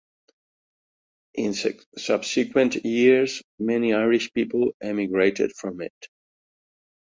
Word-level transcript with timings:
In 1.35 1.53
subsequent 1.95 2.83
years 2.83 3.43
many 3.59 3.93
Irish 3.93 4.33
people 4.33 4.71
emigrated 4.81 5.51
from 5.55 5.79
it. 5.79 5.93